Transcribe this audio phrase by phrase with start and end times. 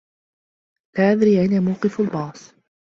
[0.97, 2.53] لا أدري أين موقف الباص.